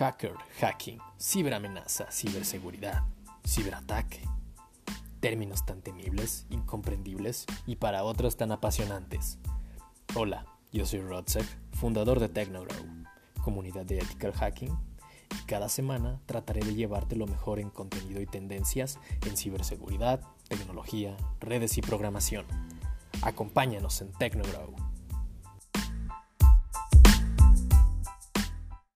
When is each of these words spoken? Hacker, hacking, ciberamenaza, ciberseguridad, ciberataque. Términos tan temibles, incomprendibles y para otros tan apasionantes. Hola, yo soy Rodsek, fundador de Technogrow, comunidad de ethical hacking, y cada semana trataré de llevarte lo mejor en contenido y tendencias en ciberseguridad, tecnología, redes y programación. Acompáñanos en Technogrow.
Hacker, 0.00 0.32
hacking, 0.58 0.98
ciberamenaza, 1.18 2.10
ciberseguridad, 2.10 3.02
ciberataque. 3.46 4.26
Términos 5.20 5.66
tan 5.66 5.82
temibles, 5.82 6.46
incomprendibles 6.48 7.44
y 7.66 7.76
para 7.76 8.02
otros 8.02 8.38
tan 8.38 8.50
apasionantes. 8.50 9.38
Hola, 10.14 10.46
yo 10.72 10.86
soy 10.86 11.00
Rodsek, 11.00 11.44
fundador 11.72 12.18
de 12.18 12.30
Technogrow, 12.30 12.82
comunidad 13.44 13.84
de 13.84 13.98
ethical 13.98 14.32
hacking, 14.32 14.74
y 15.38 15.44
cada 15.44 15.68
semana 15.68 16.18
trataré 16.24 16.64
de 16.64 16.74
llevarte 16.74 17.14
lo 17.14 17.26
mejor 17.26 17.60
en 17.60 17.68
contenido 17.68 18.22
y 18.22 18.26
tendencias 18.26 18.98
en 19.26 19.36
ciberseguridad, 19.36 20.22
tecnología, 20.48 21.14
redes 21.40 21.76
y 21.76 21.82
programación. 21.82 22.46
Acompáñanos 23.20 24.00
en 24.00 24.12
Technogrow. 24.12 24.89